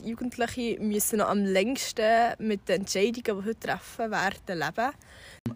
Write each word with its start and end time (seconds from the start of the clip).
Die 0.00 0.08
Jugendlichen 0.08 0.88
müssen 0.88 1.18
noch 1.18 1.28
am 1.28 1.44
längsten 1.44 2.32
mit 2.38 2.66
den 2.66 2.80
Entscheidungen, 2.80 3.42
die 3.42 3.48
heute 3.48 3.60
treffen 3.60 4.10
werden, 4.10 4.58
leben. 4.58 4.90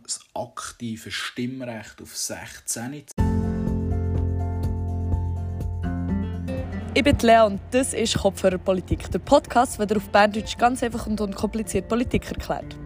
Das 0.03 0.21
aktive 0.35 1.11
Stimmrecht 1.11 2.03
auf 2.03 2.15
16. 2.15 3.07
Ich 6.93 7.03
bin 7.03 7.19
Lea 7.23 7.47
und 7.47 7.61
das 7.71 7.95
ist 7.95 8.19
Kopfhörerpolitik, 8.19 9.11
der 9.11 9.21
Podcast, 9.21 9.79
der 9.81 9.97
auf 9.97 10.09
Berndeutsch 10.11 10.59
ganz 10.59 10.83
einfach 10.83 11.07
und 11.07 11.19
unkompliziert 11.19 11.89
Politik 11.89 12.31
erklärt. 12.31 12.77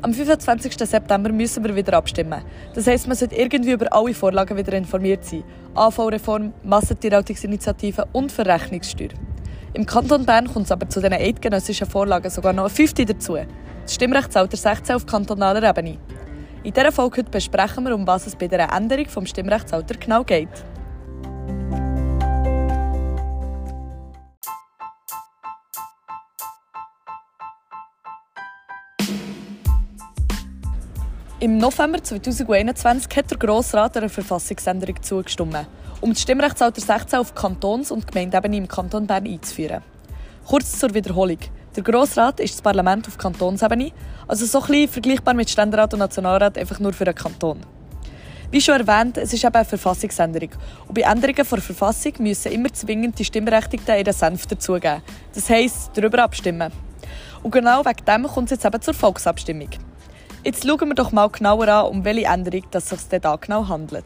Am 0.00 0.14
25. 0.14 0.78
September 0.78 1.30
müssen 1.30 1.62
wir 1.62 1.76
wieder 1.76 1.98
abstimmen. 1.98 2.42
Das 2.74 2.86
heisst, 2.86 3.06
man 3.06 3.18
sollte 3.18 3.34
irgendwie 3.34 3.72
über 3.72 3.92
alle 3.92 4.14
Vorlagen 4.14 4.56
wieder 4.56 4.72
informiert 4.72 5.26
sein. 5.26 5.44
AV-Reform, 5.74 6.54
Massentierhaltungsinitiative 6.64 8.08
und 8.14 8.32
Verrechnungssteuer. 8.32 9.10
Im 9.76 9.84
Kanton 9.84 10.24
Bern 10.24 10.50
kommt 10.50 10.64
es 10.64 10.72
aber 10.72 10.88
zu 10.88 11.00
diesen 11.00 11.12
eidgenössischen 11.12 11.86
Vorlagen 11.86 12.30
sogar 12.30 12.54
noch 12.54 12.62
eine 12.62 12.70
fünfte 12.70 13.04
dazu. 13.04 13.36
Das 13.82 13.94
Stimmrechtsalter 13.94 14.56
16 14.56 14.96
auf 14.96 15.04
kantonaler 15.04 15.68
Ebene. 15.68 15.98
In 16.62 16.72
dieser 16.72 16.90
Folge 16.90 17.18
heute 17.18 17.30
besprechen 17.30 17.84
wir, 17.84 17.94
um 17.94 18.06
was 18.06 18.26
es 18.26 18.36
bei 18.36 18.48
der 18.48 18.72
Änderung 18.72 19.04
des 19.04 19.28
Stimmrechtsalters 19.28 20.00
genau 20.00 20.24
geht. 20.24 20.48
Im 31.38 31.58
November 31.58 32.02
2021 32.02 33.14
hat 33.14 33.30
der 33.30 33.36
Grosse 33.36 33.76
Rat 33.76 33.98
einer 33.98 34.08
Verfassungsänderung 34.08 35.02
zugestimmt, 35.02 35.66
um 36.00 36.10
das 36.10 36.22
Stimmrechtsalter 36.22 36.80
16 36.80 37.18
auf 37.18 37.34
Kantons- 37.34 37.90
und 37.90 38.06
Gemeindeebene 38.06 38.56
im 38.56 38.68
Kanton 38.68 39.06
Bern 39.06 39.26
einzuführen. 39.26 39.82
Kurz 40.46 40.78
zur 40.78 40.94
Wiederholung. 40.94 41.38
Der 41.74 41.82
Grosse 41.82 42.20
Rat 42.20 42.40
ist 42.40 42.54
das 42.54 42.62
Parlament 42.62 43.06
auf 43.08 43.18
Kantonsebene, 43.18 43.92
also 44.28 44.46
so 44.46 44.60
ein 44.60 44.66
bisschen 44.66 44.88
vergleichbar 44.88 45.34
mit 45.34 45.50
Ständerat 45.50 45.92
und 45.92 45.98
Nationalrat, 46.00 46.56
einfach 46.56 46.78
nur 46.78 46.92
für 46.92 47.04
einen 47.04 47.14
Kanton. 47.14 47.60
Wie 48.50 48.60
schon 48.60 48.80
erwähnt, 48.80 49.18
es 49.18 49.32
ist 49.32 49.44
eben 49.44 49.54
eine 49.54 49.64
Verfassungsänderung. 49.64 50.50
Und 50.86 50.94
bei 50.94 51.02
Änderungen 51.02 51.34
der 51.34 51.44
Verfassung 51.44 52.12
müssen 52.20 52.52
immer 52.52 52.72
zwingend 52.72 53.18
die 53.18 53.24
Stimmberechtigten 53.24 53.98
ihren 53.98 54.12
Senf 54.12 54.46
dazugeben. 54.46 55.02
Das 55.34 55.50
heisst, 55.50 55.90
darüber 55.94 56.22
abstimmen. 56.22 56.72
Und 57.42 57.50
genau 57.50 57.84
wegen 57.84 58.04
dem 58.04 58.22
kommt 58.26 58.46
es 58.46 58.52
jetzt 58.52 58.64
eben 58.64 58.80
zur 58.80 58.94
Volksabstimmung. 58.94 59.70
Jetzt 60.44 60.64
schauen 60.64 60.88
wir 60.88 60.94
doch 60.94 61.10
mal 61.10 61.28
genauer 61.28 61.68
an, 61.68 61.86
um 61.86 62.04
welche 62.04 62.26
Änderung 62.26 62.62
es 62.70 62.88
sich 62.88 63.20
da 63.20 63.34
genau 63.36 63.66
handelt. 63.66 64.04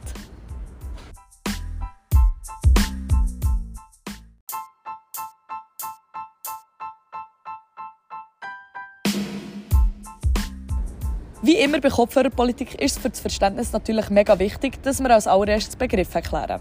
Wie 11.50 11.56
immer 11.56 11.80
bei 11.80 11.88
Kopfhörerpolitik 11.88 12.80
ist 12.80 12.98
es 12.98 13.02
für 13.02 13.10
das 13.10 13.18
Verständnis 13.18 13.72
natürlich 13.72 14.08
mega 14.08 14.38
wichtig, 14.38 14.80
dass 14.84 15.00
wir 15.00 15.10
als 15.10 15.26
allererstes 15.26 15.74
Begriff 15.74 16.14
erklären. 16.14 16.60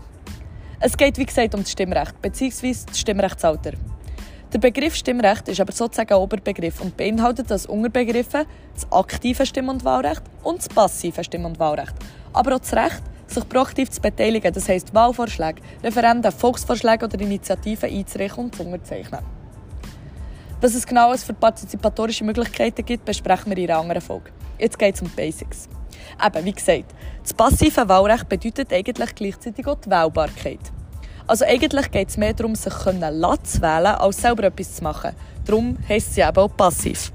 Es 0.79 0.97
geht 0.97 1.15
wie 1.19 1.27
gesagt 1.27 1.53
um 1.53 1.61
das 1.61 1.71
Stimmrecht 1.71 2.19
bzw. 2.19 2.73
das 2.87 2.99
Stimmrechtsalter. 2.99 3.73
Der 4.51 4.57
Begriff 4.57 4.95
Stimmrecht 4.95 5.47
ist 5.47 5.61
aber 5.61 5.73
sozusagen 5.73 6.11
ein 6.11 6.19
Oberbegriff 6.19 6.81
und 6.81 6.97
beinhaltet 6.97 7.51
als 7.51 7.67
Unterbegriffe 7.67 8.47
das 8.73 8.91
aktive 8.91 9.45
Stimm- 9.45 9.69
und 9.69 9.85
Wahlrecht 9.85 10.23
und 10.41 10.57
das 10.57 10.69
passive 10.69 11.23
Stimm- 11.23 11.45
und 11.45 11.59
Wahlrecht. 11.59 11.93
Aber 12.33 12.55
auch 12.55 12.59
das 12.59 12.73
Recht, 12.73 13.03
sich 13.27 13.47
proaktiv 13.47 13.91
zu 13.91 14.01
beteiligen, 14.01 14.51
das 14.51 14.67
heisst 14.67 14.91
Wahlvorschläge, 14.95 15.61
Referenden, 15.83 16.31
Volksvorschläge 16.31 17.05
oder 17.05 17.21
Initiativen 17.21 17.91
einzureichen 17.91 18.45
und 18.45 18.55
zu 18.55 18.63
unterzeichnen. 18.63 19.21
Was 20.61 20.73
es 20.73 20.87
genau 20.87 21.15
für 21.15 21.33
partizipatorische 21.33 22.23
Möglichkeiten 22.23 22.83
gibt, 22.83 23.05
besprechen 23.05 23.55
wir 23.55 23.57
in 23.59 23.69
einer 23.69 23.81
anderen 23.81 24.01
Folge. 24.01 24.31
Jetzt 24.59 24.77
geht 24.77 24.95
es 24.95 25.02
um 25.02 25.07
die 25.07 25.15
Basics. 25.15 25.69
Eben, 26.23 26.45
wie 26.45 26.52
gesagt, 26.52 26.93
das 27.21 27.33
passive 27.33 27.88
Wahlrecht 27.88 28.27
bedeutet 28.27 28.73
eigentlich 28.73 29.16
gleichzeitig 29.16 29.66
auch 29.66 29.79
die 29.79 29.89
Wählbarkeit. 29.89 30.59
Also 31.28 31.45
eigentlich 31.45 31.91
geht 31.91 32.09
es 32.09 32.17
mehr 32.17 32.34
darum, 32.34 32.56
sich 32.56 32.73
zu 32.73 32.91
wählen, 32.91 33.95
als 33.95 34.22
selber 34.22 34.44
etwas 34.44 34.75
zu 34.75 34.84
machen. 34.84 35.11
Darum 35.45 35.78
heisst 35.88 36.16
sie 36.16 36.22
eben 36.22 36.38
auch 36.38 36.56
passiv. 36.56 37.11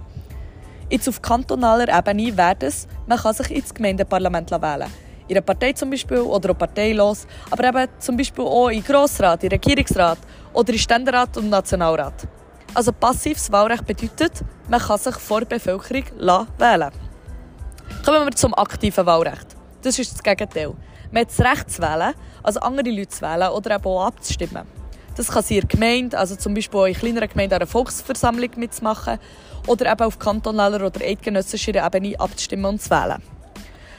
Jetzt 0.88 1.08
auf 1.08 1.20
kantonaler 1.20 1.88
Ebene 1.88 2.36
wäre 2.36 2.56
es, 2.60 2.86
man 3.06 3.18
kann 3.18 3.34
sich 3.34 3.50
ins 3.50 3.74
Gemeindeparlament 3.74 4.50
wählen. 4.50 4.88
In 5.26 5.36
einer 5.36 5.40
Partei 5.40 5.72
zum 5.72 5.90
Beispiel 5.90 6.18
oder 6.18 6.50
auch 6.50 6.58
parteilos, 6.58 7.26
aber 7.50 7.64
eben 7.64 7.88
zum 7.98 8.16
Beispiel 8.16 8.44
auch 8.44 8.68
in 8.68 8.84
Grossrat, 8.84 9.42
in 9.42 9.50
Regierungsrat 9.50 10.18
oder 10.52 10.72
in 10.72 10.78
Ständerat 10.78 11.36
und 11.36 11.48
Nationalrat. 11.48 12.28
Also 12.74 12.92
passives 12.92 13.50
Wahlrecht 13.50 13.86
bedeutet, 13.86 14.44
man 14.68 14.80
kann 14.80 14.98
sich 14.98 15.14
vor 15.16 15.40
der 15.40 15.46
Bevölkerung 15.46 16.04
wählen 16.58 16.90
Kommen 18.04 18.24
wir 18.24 18.32
zum 18.32 18.54
aktiven 18.54 19.06
Wahlrecht. 19.06 19.56
Das 19.82 19.98
ist 19.98 20.12
das 20.12 20.22
Gegenteil. 20.22 20.74
Man 21.10 21.22
hat 21.22 21.30
das 21.30 21.40
Recht 21.40 21.70
zu 21.70 21.82
wählen, 21.82 22.14
also 22.42 22.60
andere 22.60 22.90
Leute 22.90 23.08
zu 23.08 23.22
wählen 23.22 23.48
oder 23.48 23.76
eben 23.76 23.84
auch 23.84 24.06
abzustimmen. 24.06 24.66
Das 25.16 25.28
kann 25.28 25.44
der 25.48 25.62
Gemeinde, 25.62 26.18
also 26.18 26.34
zum 26.34 26.54
Beispiel 26.54 26.80
auch 26.80 26.86
in 26.86 26.94
kleineren 26.94 27.28
Gemeinden 27.28 27.54
einer 27.54 27.66
Volksversammlung 27.66 28.50
mitzumachen 28.56 29.18
oder 29.66 29.92
eben 29.92 30.02
auf 30.02 30.18
kantonaler 30.18 30.84
oder 30.84 31.00
eidgenössischer 31.00 31.86
Ebene 31.86 32.18
abzustimmen 32.18 32.64
und 32.64 32.82
zu 32.82 32.90
wählen. 32.90 33.22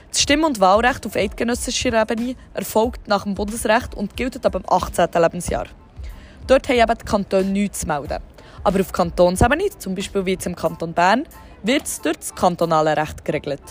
Das 0.10 0.22
Stimm- 0.22 0.44
und 0.44 0.60
Wahlrecht 0.60 1.06
auf 1.06 1.16
eidgenössischer 1.16 2.02
Ebene 2.02 2.36
erfolgt 2.54 3.08
nach 3.08 3.24
dem 3.24 3.36
Bundesrecht 3.36 3.96
und 3.96 4.16
gilt 4.18 4.46
ab 4.46 4.52
dem 4.52 4.64
18. 4.68 5.08
Lebensjahr. 5.14 5.68
Dort 6.48 6.70
haben 6.70 6.80
eben 6.80 6.98
die 6.98 7.06
Kantone 7.06 7.44
nichts 7.46 7.80
zu 7.82 7.88
melden. 7.88 8.20
Aber 8.66 8.80
auf 8.82 8.92
Kantonsebene, 8.92 9.70
zum 9.78 9.94
Beispiel 9.94 10.26
wie 10.26 10.32
jetzt 10.32 10.48
im 10.48 10.56
Kanton 10.56 10.92
Bern, 10.92 11.28
wird 11.62 11.84
es 11.84 12.02
durch 12.02 12.18
das 12.18 12.34
kantonale 12.34 12.98
Recht 12.98 13.24
geregelt. 13.24 13.62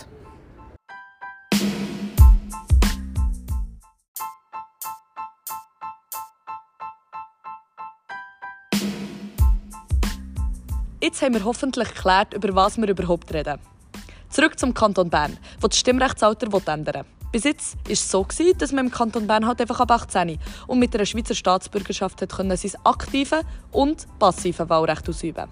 Jetzt 11.01 11.21
haben 11.21 11.33
wir 11.33 11.43
hoffentlich 11.43 11.93
geklärt, 11.93 12.33
über 12.33 12.55
was 12.55 12.77
wir 12.77 12.87
überhaupt 12.87 13.33
reden. 13.33 13.59
Zurück 14.29 14.57
zum 14.57 14.73
Kanton 14.73 15.09
Bern, 15.09 15.37
wo 15.59 15.67
das 15.67 15.77
Stimmrechtsalter 15.77 16.47
ändern 16.71 16.85
will. 16.85 17.24
Bis 17.35 17.43
jetzt 17.43 17.75
war 17.83 17.91
es 17.91 18.09
so, 18.09 18.25
dass 18.57 18.71
man 18.71 18.85
im 18.85 18.91
Kanton 18.93 19.27
Bern 19.27 19.45
halt 19.45 19.59
einfach 19.59 19.81
ab 19.81 19.91
18 19.91 20.39
und 20.67 20.79
mit 20.79 20.95
einer 20.95 21.05
Schweizer 21.05 21.35
Staatsbürgerschaft 21.35 22.21
hat 22.21 22.31
können 22.31 22.55
sein 22.55 22.71
aktive 22.85 23.41
und 23.73 24.07
passive 24.19 24.69
Wahlrecht 24.69 25.09
ausüben. 25.09 25.49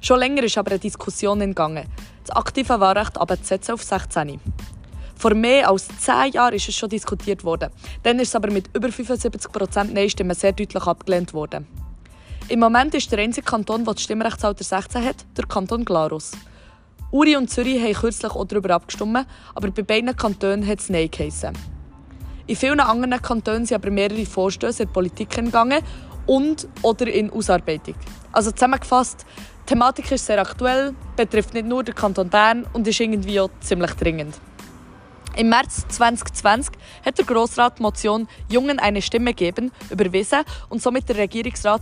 Schon 0.00 0.18
länger 0.18 0.44
ist 0.44 0.56
aber 0.56 0.70
eine 0.70 0.78
Diskussion 0.78 1.42
entgangen, 1.42 1.86
das 2.24 2.34
aktive 2.34 2.80
Wahlrecht 2.80 3.18
abzusetzen 3.18 3.74
auf 3.74 3.82
16. 3.82 4.40
Vor 5.14 5.34
mehr 5.34 5.68
als 5.68 5.88
zehn 5.98 6.32
Jahren 6.32 6.54
ist 6.54 6.70
es 6.70 6.74
schon 6.74 6.88
diskutiert 6.88 7.44
worden. 7.44 7.68
Dann 8.02 8.18
ist 8.18 8.28
es 8.28 8.34
aber 8.34 8.50
mit 8.50 8.74
über 8.74 8.90
75 8.90 9.50
Nein-Stimmen 9.92 10.34
sehr 10.34 10.52
deutlich 10.52 10.84
abgelehnt 10.84 11.34
worden. 11.34 11.66
Im 12.48 12.60
Moment 12.60 12.94
ist 12.94 13.12
der 13.12 13.18
einzige 13.18 13.44
Kanton, 13.44 13.84
der 13.84 13.92
das 13.92 14.02
Stimmrechtsalter 14.04 14.64
16 14.64 15.04
hat, 15.04 15.16
der 15.36 15.44
Kanton 15.44 15.84
Glarus. 15.84 16.32
Uri 17.14 17.36
und 17.36 17.48
Zürich 17.48 17.80
haben 17.80 17.92
kürzlich 17.92 18.32
auch 18.32 18.44
darüber 18.44 18.74
abgestimmt, 18.74 19.24
aber 19.54 19.70
bei 19.70 19.82
beiden 19.82 20.16
Kantonen 20.16 20.66
hat 20.66 20.80
es 20.80 20.88
Nein 20.88 21.08
geheissen. 21.08 21.56
In 22.48 22.56
vielen 22.56 22.80
anderen 22.80 23.22
Kantonen 23.22 23.66
sind 23.66 23.76
aber 23.76 23.92
mehrere 23.92 24.26
Vorstöße 24.26 24.82
in 24.82 24.88
die 24.88 24.92
Politik 24.92 25.30
gegangen 25.30 25.80
und 26.26 26.66
oder 26.82 27.06
in 27.06 27.30
Ausarbeitung. 27.30 27.94
Also 28.32 28.50
zusammengefasst, 28.50 29.24
die 29.62 29.66
Thematik 29.66 30.10
ist 30.10 30.26
sehr 30.26 30.40
aktuell, 30.40 30.92
betrifft 31.14 31.54
nicht 31.54 31.68
nur 31.68 31.84
den 31.84 31.94
Kanton 31.94 32.28
Bern 32.28 32.66
und 32.72 32.88
ist 32.88 32.98
irgendwie 32.98 33.38
auch 33.38 33.50
ziemlich 33.60 33.92
dringend. 33.92 34.34
Im 35.36 35.50
März 35.50 35.86
2020 35.90 36.74
hat 37.06 37.16
der 37.16 37.24
Grossrat 37.26 37.78
die 37.78 37.82
Motion 37.82 38.26
Jungen 38.50 38.80
eine 38.80 39.00
Stimme 39.00 39.34
geben 39.34 39.70
überwiesen 39.88 40.40
und 40.68 40.82
somit 40.82 41.08
der 41.08 41.18
Regierungsrat 41.18 41.80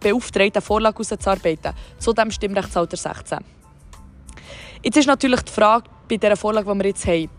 beauftragt, 0.00 0.56
eine 0.56 0.62
Vorlage 0.62 0.98
auszuarbeiten 0.98 1.74
zu 2.00 2.12
dem 2.12 2.32
Stimmrechtsalter 2.32 2.96
16. 2.96 3.38
Jetzt 4.84 4.98
ist 4.98 5.06
natürlich 5.06 5.40
die 5.40 5.50
Frage 5.50 5.88
bei 6.10 6.18
dieser 6.18 6.36
Vorlage, 6.36 6.70
die 6.70 6.78
wir 6.78 6.86
jetzt 6.88 7.06
haben. 7.06 7.30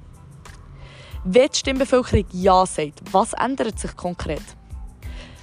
Wenn 1.25 1.47
die 1.47 1.57
Stimmbevölkerung 1.59 2.25
Ja 2.31 2.65
sagt, 2.65 3.01
was 3.11 3.33
ändert 3.33 3.77
sich 3.77 3.95
konkret? 3.95 4.41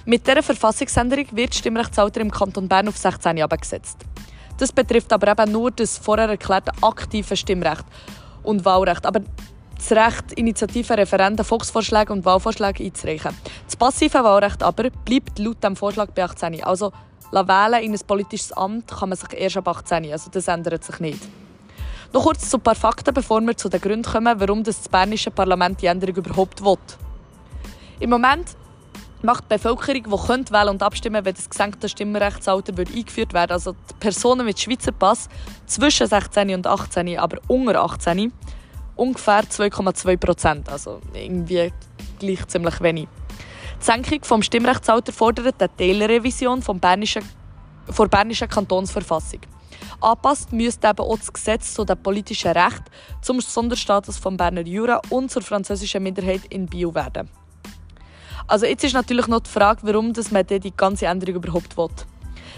Mit 0.05 0.27
dieser 0.27 0.43
Verfassungsänderung 0.43 1.27
wird 1.31 1.51
das 1.51 1.59
Stimmrechtsalter 1.59 2.19
im 2.19 2.29
Kanton 2.29 2.67
Bern 2.67 2.89
auf 2.89 2.97
16 2.97 3.37
Jahre 3.37 3.57
gesetzt. 3.57 3.99
Das 4.57 4.73
betrifft 4.73 5.13
aber 5.13 5.31
eben 5.31 5.53
nur 5.53 5.71
das 5.71 5.97
vorher 5.97 6.27
erklärte 6.27 6.73
aktive 6.81 7.37
Stimmrecht 7.37 7.85
und 8.43 8.65
Wahlrecht. 8.65 9.05
Aber 9.05 9.21
das 9.77 9.91
Recht, 9.93 10.33
Initiativen, 10.33 10.97
Referenden, 10.97 11.45
Volksvorschläge 11.45 12.11
und 12.11 12.25
Wahlvorschläge 12.25 12.83
einzureichen. 12.83 13.33
Das 13.65 13.77
passive 13.77 14.21
Wahlrecht 14.25 14.61
aber 14.61 14.89
bleibt 14.89 15.39
laut 15.39 15.63
dem 15.63 15.77
Vorschlag 15.77 16.11
bei 16.11 16.25
18. 16.25 16.65
Also 16.65 16.91
wählen 17.31 17.81
in 17.81 17.93
ein 17.93 17.99
politisches 18.05 18.51
Amt 18.51 18.91
kann 18.91 19.07
man 19.07 19.17
sich 19.17 19.31
erst 19.39 19.55
ab 19.55 19.69
18. 19.69 20.11
Also 20.11 20.29
das 20.29 20.49
ändert 20.49 20.83
sich 20.83 20.99
nicht. 20.99 21.21
Noch 22.13 22.21
kurz 22.21 22.47
zu 22.47 22.57
ein 22.57 22.61
paar 22.61 22.75
Fakten, 22.75 23.11
bevor 23.11 23.41
wir 23.41 23.57
zu 23.57 23.69
den 23.69 23.81
Gründen 23.81 24.03
kommen, 24.03 24.39
warum 24.39 24.63
das 24.63 24.87
bernische 24.87 25.31
Parlament 25.31 25.81
die 25.81 25.87
Änderung 25.87 26.15
überhaupt 26.15 26.63
will. 26.63 26.77
Im 27.99 28.11
Moment 28.11 28.55
macht 29.23 29.45
die 29.45 29.55
Bevölkerung, 29.55 30.03
die 30.03 30.27
könnte 30.27 30.53
wählen 30.53 30.69
und 30.69 30.83
abstimmen 30.83 31.25
wenn 31.25 31.33
das 31.33 31.49
gesenkte 31.49 31.89
Stimmrechtsalter 31.89 32.77
wird 32.77 32.93
eingeführt 32.95 33.33
werden 33.33 33.53
also 33.53 33.71
die 33.71 33.95
Personen 33.99 34.45
mit 34.45 34.59
Schweizer 34.59 34.91
Pass 34.91 35.27
zwischen 35.65 36.05
16 36.05 36.53
und 36.53 36.67
18, 36.67 37.17
aber 37.17 37.39
unter 37.47 37.81
18, 37.81 38.31
ungefähr 38.95 39.43
2,2 39.45 40.17
Prozent. 40.17 40.69
Also 40.69 40.99
irgendwie 41.15 41.73
gleich 42.19 42.45
ziemlich 42.45 42.79
wenig. 42.81 43.07
Die 43.81 43.85
Senkung 43.85 44.19
des 44.21 44.45
Stimmrechtsalters 44.45 45.15
fordert 45.15 45.59
eine 45.59 45.75
Teilrevision 45.77 46.61
vom 46.61 46.79
Bernischen, 46.79 47.23
der 47.87 48.05
Bernischen 48.05 48.47
Kantonsverfassung. 48.47 49.39
Anpasst 50.01 50.51
müsste 50.51 50.87
eben 50.87 50.99
auch 50.99 51.17
das 51.17 51.31
Gesetz 51.31 51.73
zu 51.73 51.85
den 51.85 52.01
politischen 52.01 52.51
Rechten, 52.51 52.85
zum 53.21 53.41
Sonderstatus 53.41 54.17
vom 54.17 54.37
Berner 54.37 54.61
Jura 54.61 55.01
und 55.09 55.31
zur 55.31 55.41
französischen 55.41 56.03
Minderheit 56.03 56.41
in 56.49 56.65
Bio 56.65 56.93
werden. 56.93 57.29
Also 58.47 58.65
jetzt 58.65 58.83
ist 58.83 58.93
natürlich 58.93 59.27
noch 59.27 59.39
die 59.39 59.49
Frage, 59.49 59.81
warum 59.83 60.13
man 60.31 60.45
die 60.47 60.73
ganze 60.75 61.05
Änderung 61.05 61.35
überhaupt 61.35 61.77
will. 61.77 61.89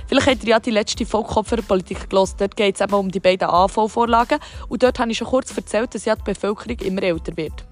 Vielleicht 0.07 0.27
habt 0.27 0.43
ihr 0.43 0.49
ja 0.49 0.59
die 0.59 0.71
letzte 0.71 1.05
Folge 1.05 1.29
Kopfhörerpolitik 1.29 2.09
gelesen. 2.09 2.35
Dort 2.37 2.55
geht 2.55 2.75
es 2.75 2.81
eben 2.81 2.93
um 2.93 3.09
die 3.09 3.19
beiden 3.19 3.49
AV-Vorlagen. 3.49 4.39
Und 4.67 4.83
dort 4.83 4.99
habe 4.99 5.11
ich 5.11 5.17
schon 5.17 5.27
kurz 5.27 5.55
erzählt, 5.55 5.95
dass 5.95 6.05
ja 6.05 6.15
die 6.15 6.23
Bevölkerung 6.23 6.77
immer 6.79 7.03
älter 7.03 7.35
wird. 7.37 7.65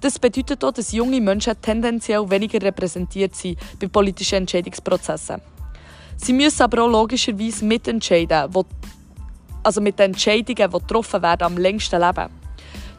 Das 0.00 0.18
bedeutet 0.18 0.62
auch, 0.62 0.72
dass 0.72 0.92
junge 0.92 1.20
Menschen 1.20 1.54
tendenziell 1.62 2.28
weniger 2.28 2.60
repräsentiert 2.60 3.34
sind 3.34 3.58
bei 3.78 3.88
politischen 3.88 4.36
Entscheidungsprozessen. 4.36 5.40
Sie 6.16 6.32
müssen 6.32 6.62
aber 6.62 6.82
auch 6.82 6.88
logischerweise 6.90 7.64
mitentscheiden, 7.64 8.48
wo, 8.52 8.64
also 9.62 9.80
mit 9.80 9.98
den 9.98 10.12
Entscheidungen, 10.12 10.70
die 10.70 10.78
getroffen 10.78 11.22
werden, 11.22 11.42
am 11.42 11.56
längsten 11.56 12.00
leben. 12.00 12.30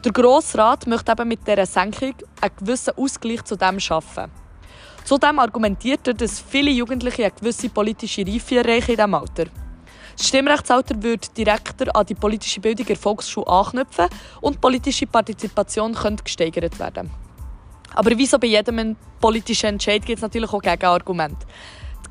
Der 0.04 0.12
Grosse 0.12 0.58
Rat 0.58 0.86
möchte 0.86 1.12
eben 1.12 1.28
mit 1.28 1.46
dieser 1.46 1.66
Senkung 1.66 2.14
einen 2.40 2.56
gewissen 2.58 2.94
Ausgleich 2.96 3.42
zu 3.44 3.56
dem 3.56 3.80
schaffen. 3.80 4.30
Zudem 5.04 5.38
argumentiert 5.38 6.06
er, 6.08 6.14
dass 6.14 6.40
viele 6.40 6.70
Jugendliche 6.70 7.24
eine 7.24 7.32
gewisse 7.32 7.68
politische 7.68 8.26
Reife 8.26 8.56
erreichen 8.58 8.90
in 8.90 8.96
diesem 8.96 9.14
Alter. 9.14 9.44
Das 10.16 10.28
Stimmrechtsalter 10.28 11.02
würde 11.02 11.28
direkter 11.36 11.94
an 11.94 12.06
die 12.06 12.14
politische 12.14 12.60
Bildung 12.60 12.86
der 12.86 12.96
Volksschule 12.96 13.46
anknüpfen 13.46 14.06
und 14.40 14.60
politische 14.60 15.06
Partizipation 15.06 15.94
könnte 15.94 16.24
gesteigert 16.24 16.78
werden. 16.78 17.10
Aber 17.94 18.16
wie 18.16 18.26
so 18.26 18.38
bei 18.38 18.46
jedem 18.46 18.96
politischen 19.20 19.66
Entscheid 19.66 20.04
gibt 20.04 20.18
es 20.18 20.22
natürlich 20.22 20.52
auch 20.52 20.62
Gegenargumente. 20.62 21.46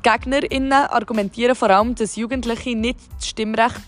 GegnerInnen 0.06 0.72
argumentieren 0.72 1.56
vor 1.56 1.68
allem, 1.68 1.96
dass 1.96 2.14
Jugendliche 2.14 2.76
nicht 2.76 3.00
das 3.16 3.26
Stimmrecht 3.26 3.80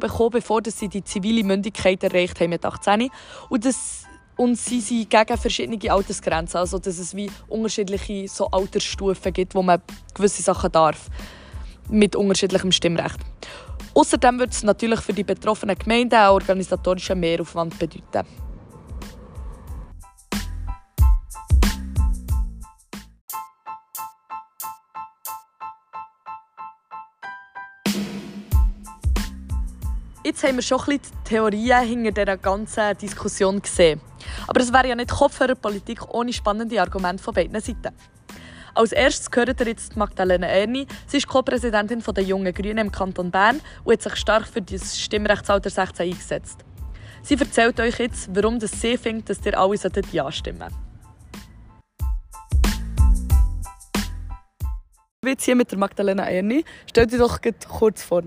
bekommen 0.00 0.30
bevor 0.30 0.62
sie 0.64 0.88
die 0.88 1.04
zivile 1.04 1.44
Mündigkeit 1.44 2.02
erreicht 2.02 2.40
haben 2.40 2.48
mit 2.48 2.64
18. 2.64 3.10
Und, 3.50 3.64
das, 3.66 4.04
und 4.36 4.56
sie 4.56 4.80
sind 4.80 5.10
gegen 5.10 5.36
verschiedene 5.36 5.92
Altersgrenzen, 5.92 6.60
also 6.60 6.78
dass 6.78 6.98
es 6.98 7.14
wie 7.14 7.30
unterschiedliche 7.48 8.26
so 8.26 8.46
Altersstufen 8.46 9.34
gibt, 9.34 9.54
wo 9.54 9.62
man 9.62 9.82
gewisse 10.14 10.42
Sachen 10.42 10.72
darf 10.72 11.10
mit 11.90 12.16
unterschiedlichem 12.16 12.72
Stimmrecht. 12.72 13.18
Außerdem 13.92 14.38
wird 14.38 14.52
es 14.52 14.62
natürlich 14.62 15.00
für 15.00 15.12
die 15.12 15.24
betroffenen 15.24 15.76
Gemeinden 15.76 16.14
einen 16.14 16.30
organisatorischen 16.30 17.20
Mehraufwand 17.20 17.78
bedeuten. 17.78 18.26
Jetzt 30.26 30.42
haben 30.42 30.56
wir 30.56 30.62
schon 30.62 30.80
ein 30.80 30.98
bisschen 30.98 31.02
die 31.24 31.28
Theorien 31.28 31.86
hinter 31.86 32.24
dieser 32.24 32.36
ganzen 32.36 32.98
Diskussion 32.98 33.62
gesehen. 33.62 34.00
Aber 34.48 34.60
es 34.60 34.72
wäre 34.72 34.88
ja 34.88 34.96
nicht 34.96 35.12
Kopfhörerpolitik 35.12 36.12
ohne 36.12 36.32
spannende 36.32 36.80
Argumente 36.80 37.22
von 37.22 37.32
beiden 37.32 37.60
Seiten. 37.60 37.94
Als 38.74 38.90
erstes 38.90 39.30
gehört 39.30 39.60
ihr 39.60 39.68
jetzt 39.68 39.96
Magdalena 39.96 40.48
Erni. 40.48 40.84
Sie 41.06 41.18
ist 41.18 41.28
Co-Präsidentin 41.28 42.02
der 42.04 42.24
Jungen 42.24 42.52
Grünen 42.52 42.78
im 42.78 42.90
Kanton 42.90 43.30
Bern 43.30 43.60
und 43.84 43.92
hat 43.92 44.02
sich 44.02 44.16
stark 44.16 44.48
für 44.48 44.60
das 44.60 44.98
Stimmrechtsalter 44.98 45.70
16 45.70 46.06
eingesetzt. 46.10 46.64
Sie 47.22 47.36
erzählt 47.36 47.78
euch 47.78 48.00
jetzt, 48.00 48.28
warum 48.34 48.58
das 48.58 48.72
sie 48.80 48.98
findet, 48.98 49.30
dass 49.30 49.46
ihr 49.46 49.56
alle 49.56 49.76
Ja 50.10 50.32
stimmen 50.32 50.74
Ich 55.14 55.20
bin 55.20 55.30
jetzt 55.30 55.44
hier 55.44 55.54
mit 55.54 55.76
Magdalena 55.76 56.28
Erni. 56.28 56.64
Stell 56.88 57.06
dich 57.06 57.20
doch 57.20 57.38
kurz 57.68 58.02
vor. 58.02 58.24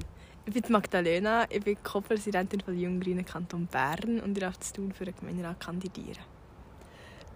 Ich 0.52 0.64
bin 0.64 0.72
Magdalena, 0.72 1.46
ich 1.48 1.64
bin 1.64 1.78
Co-Präsidentin 1.84 2.64
der 2.66 2.74
Jungen 2.74 3.00
Grünen 3.00 3.24
Kanton 3.24 3.68
Bern 3.68 4.20
und 4.20 4.36
ich 4.36 4.44
darf 4.44 4.60
zu 4.60 4.74
tun 4.74 4.92
für 4.92 5.06
den 5.06 5.14
Gemeinderat 5.16 5.60
kandidieren. 5.60 6.24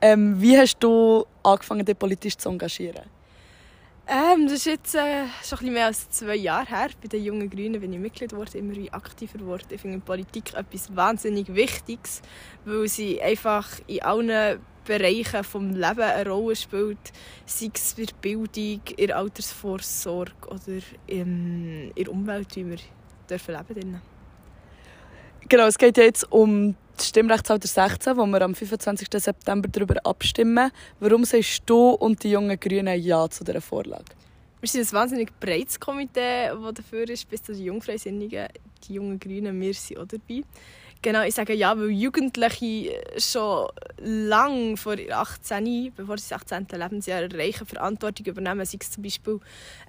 Ähm, 0.01 0.41
wie 0.41 0.57
hast 0.57 0.79
du 0.79 1.23
angefangen, 1.43 1.85
dich 1.85 1.99
politisch 1.99 2.35
zu 2.35 2.49
engagieren? 2.49 3.03
Ähm, 4.07 4.45
das 4.45 4.53
ist 4.53 4.65
jetzt 4.65 4.95
äh, 4.95 5.25
schon 5.43 5.59
ein 5.59 5.73
mehr 5.73 5.85
als 5.85 6.09
zwei 6.09 6.37
Jahre 6.37 6.65
her. 6.65 6.89
Bei 7.03 7.07
den 7.07 7.23
Jungen 7.23 7.51
Grünen 7.51 7.79
bin 7.79 7.93
ich 7.93 7.99
Mitglied 7.99 8.31
geworden, 8.31 8.57
immer 8.57 8.75
wie 8.75 8.91
aktiver 8.91 9.37
geworden. 9.37 9.67
Ich 9.69 9.81
finde 9.81 9.99
Politik 9.99 10.55
etwas 10.55 10.95
wahnsinnig 10.95 11.53
Wichtiges, 11.53 12.23
weil 12.65 12.87
sie 12.87 13.21
einfach 13.21 13.69
in 13.85 14.01
allen 14.01 14.59
Bereichen 14.85 15.43
des 15.43 15.53
Lebens 15.53 15.99
eine 15.99 16.29
Rolle 16.29 16.55
spielt. 16.55 17.13
Sei 17.45 17.69
es 17.71 17.93
in 17.93 18.07
der 18.07 18.13
Bildung, 18.19 18.81
in 18.97 19.07
der 19.07 19.17
Altersvorsorge 19.17 20.47
oder 20.47 20.81
in 21.05 21.93
der 21.95 22.09
Umwelt, 22.09 22.55
wie 22.55 22.71
wir 22.71 22.79
dürfen 23.29 23.55
leben 23.55 23.73
dürfen. 23.73 24.01
Genau, 25.49 25.65
es 25.65 25.77
geht 25.77 25.97
jetzt 25.97 26.31
um 26.31 26.75
das 26.95 27.09
Stimmrechtsalter 27.09 27.67
16, 27.67 28.17
wo 28.17 28.25
wir 28.25 28.41
am 28.41 28.55
25. 28.55 29.07
September 29.11 29.67
darüber 29.67 29.95
abstimmen. 30.03 30.71
Warum 30.99 31.25
sagst 31.25 31.63
du 31.65 31.89
und 31.89 32.23
die 32.23 32.31
jungen 32.31 32.59
Grünen 32.59 33.01
Ja 33.01 33.29
zu 33.29 33.43
dieser 33.43 33.61
Vorlage? 33.61 34.05
Wir 34.61 34.69
sind 34.69 34.87
ein 34.87 34.93
wahnsinnig 34.93 35.37
breites 35.39 35.79
Komitee, 35.79 36.47
das 36.47 36.73
dafür 36.75 37.09
ist, 37.09 37.29
bis 37.29 37.43
zu 37.43 37.53
den 37.53 37.65
Jungfreisinnigen, 37.65 38.47
die 38.87 38.93
jungen 38.93 39.19
Grünen, 39.19 39.59
wir 39.59 39.73
sind 39.73 39.99
auch 39.99 40.05
dabei. 40.05 40.43
Genau, 41.03 41.21
ich 41.23 41.35
sage 41.35 41.53
ja, 41.53 41.77
weil 41.77 41.89
Jugendliche 41.89 42.97
schon 43.17 43.67
lange 43.97 44.77
vor 44.77 44.95
18, 45.11 45.91
bevor 45.93 46.17
sie 46.17 46.29
das 46.29 46.43
18. 46.49 46.67
Lebensjahr 46.79 47.23
erreichen, 47.23 47.67
Verantwortung 47.67 48.25
übernehmen, 48.25 48.65
sei 48.65 48.77
es 48.79 48.89
zum 48.89 49.03
Beispiel 49.03 49.41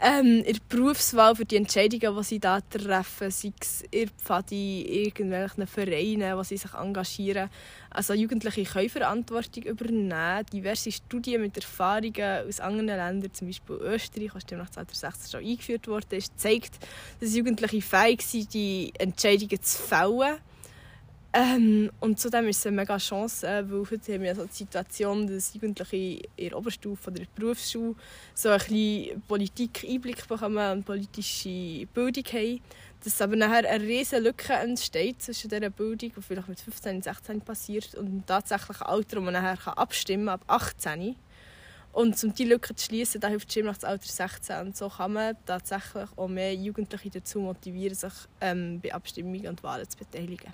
ähm, 0.03 0.43
in 0.45 0.59
Berufswahl 0.69 1.37
für 1.37 1.45
die 1.45 1.55
Entscheidungen, 1.55 2.17
die 2.17 2.25
sie 2.25 2.41
da 2.41 2.61
treffen, 2.61 3.31
sei 3.31 3.53
es 3.61 3.85
in 3.93 4.09
Pfadi, 4.09 5.05
irgendwelchen 5.05 5.69
Vereinen, 5.69 6.37
wo 6.37 6.43
sie 6.43 6.57
sich 6.57 6.75
engagieren. 6.75 7.49
Also 7.91 8.13
Jugendliche 8.13 8.65
können 8.65 8.89
Verantwortung 8.89 9.63
übernehmen. 9.63 10.45
Diverse 10.53 10.91
Studien 10.91 11.43
mit 11.43 11.57
Erfahrungen 11.57 12.49
aus 12.49 12.59
anderen 12.59 12.87
Ländern, 12.87 13.33
zum 13.33 13.47
Beispiel 13.47 13.77
Österreich, 13.77 14.35
was 14.35 14.43
nach 14.51 14.69
2016 14.69 15.31
schon 15.31 15.49
eingeführt 15.49 15.87
wurde, 15.87 16.19
zeigt, 16.35 16.73
dass 17.21 17.37
Jugendliche 17.37 17.83
fähig 17.83 18.21
sind, 18.23 18.53
die 18.53 18.93
Entscheidungen 18.99 19.63
zu 19.63 19.81
fällen 19.81 20.41
ähm, 21.37 21.91
und 21.99 22.21
zudem 22.21 22.47
ist 22.47 22.59
es 22.59 22.67
eine 22.67 22.77
mega 22.77 22.97
Chance, 22.97 23.45
äh, 23.45 23.69
weil 23.69 23.91
heute 23.91 24.15
haben 24.15 24.23
wir 24.23 24.37
so 24.37 24.45
die 24.45 24.53
Situation, 24.53 25.27
dass 25.27 25.53
Jugendliche 25.53 26.23
in 26.37 26.49
der 26.49 26.57
Oberstufe 26.57 27.11
oder 27.11 27.19
in 27.19 27.27
der 27.27 27.41
Berufsschule 27.43 27.97
so 28.35 28.51
ein 28.51 28.59
bisschen 28.59 29.21
Politik-Einblick 29.27 30.29
bekommen 30.29 30.71
und 30.71 30.85
politische 30.85 31.87
Bildung 31.93 32.25
haben. 32.25 32.61
Dass 33.03 33.21
aber 33.21 33.35
nachher 33.35 33.69
eine 33.69 33.83
riesige 33.83 34.23
Lücke 34.23 34.53
entsteht 34.53 35.23
zwischen 35.23 35.51
dieser 35.51 35.71
Bildung, 35.71 36.13
die 36.17 36.23
vielleicht 36.23 36.49
mit 36.49 36.61
15 36.61 36.97
und 36.97 37.05
16 37.05 37.41
passiert, 37.41 37.97
und 37.97 38.07
dem 38.07 38.25
tatsächlichen 38.25 38.87
Alter, 38.87 39.17
wo 39.17 39.23
man 39.23 39.33
nachher 39.35 39.77
abstimmen 39.77 40.27
kann, 40.27 40.35
ab 40.35 40.45
18. 40.47 41.17
Und 41.93 42.23
um 42.23 42.33
diese 42.33 42.49
Lücke 42.49 42.77
zu 42.77 42.87
schließen, 42.87 43.21
da 43.21 43.27
hilft 43.27 43.49
das 43.49 43.55
Stimmrechtsalter 43.55 44.07
16. 44.07 44.67
Und 44.67 44.77
so 44.77 44.89
kann 44.89 45.13
man 45.13 45.37
tatsächlich 45.47 46.09
auch 46.15 46.29
mehr 46.29 46.55
Jugendliche 46.55 47.11
dazu 47.11 47.41
motivieren, 47.41 47.97
sich 47.97 48.13
ähm, 48.41 48.81
bei 48.81 48.95
Abstimmungen 48.95 49.49
und 49.49 49.63
Wahlen 49.65 49.89
zu 49.89 49.99
beteiligen. 49.99 50.53